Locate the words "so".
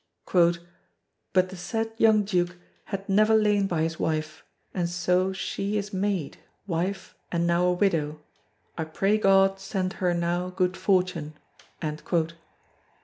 4.89-5.31